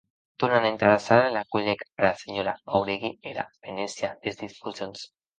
Tornant 0.43 0.63
entara 0.67 0.93
sala, 1.07 1.25
la 1.33 1.43
cuelhec 1.55 1.83
ara 1.99 2.09
senhora 2.21 2.53
Jáuregui 2.71 3.11
era 3.33 3.45
frenesia 3.59 4.09
des 4.25 4.41
disposicions. 4.41 5.05